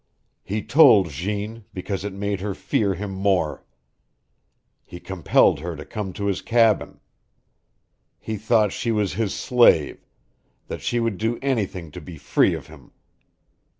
[0.43, 3.63] He told Jeanne, because it made her fear him more.
[4.83, 6.99] He compelled her to come to his cabin.
[8.17, 10.03] He thought she was his slave,
[10.65, 12.93] that she would do anything to be free of him.